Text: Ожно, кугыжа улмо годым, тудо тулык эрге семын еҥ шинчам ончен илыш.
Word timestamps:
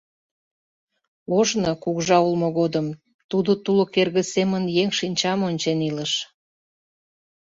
Ожно, 1.37 1.71
кугыжа 1.83 2.17
улмо 2.27 2.49
годым, 2.59 2.87
тудо 3.29 3.51
тулык 3.63 3.93
эрге 4.01 4.23
семын 4.33 4.63
еҥ 4.81 4.89
шинчам 4.99 5.39
ончен 5.49 5.79
илыш. 5.89 6.13